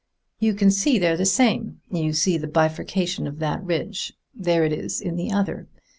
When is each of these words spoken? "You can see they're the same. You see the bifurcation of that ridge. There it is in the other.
"You 0.39 0.55
can 0.55 0.71
see 0.71 0.97
they're 0.97 1.15
the 1.15 1.25
same. 1.27 1.81
You 1.91 2.11
see 2.13 2.35
the 2.35 2.47
bifurcation 2.47 3.27
of 3.27 3.37
that 3.37 3.63
ridge. 3.63 4.13
There 4.33 4.65
it 4.65 4.73
is 4.73 4.99
in 4.99 5.15
the 5.15 5.31
other. 5.31 5.67